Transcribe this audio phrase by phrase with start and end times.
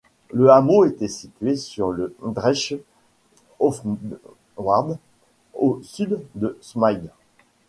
[0.33, 2.73] Le hameau est situé sur le Drentsche
[3.59, 4.97] Hoofdvaart,
[5.53, 7.11] au sud de Smilde.